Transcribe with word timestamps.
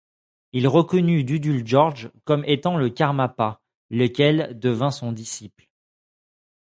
Il 0.51 0.67
reconnu 0.67 1.23
Dudul 1.23 1.63
Dorje 1.63 2.09
comme 2.23 2.43
étant 2.45 2.75
le 2.75 2.89
Karmapa, 2.89 3.61
lequel 3.91 4.57
devint 4.57 4.89
son 4.89 5.11
disciple. 5.11 5.69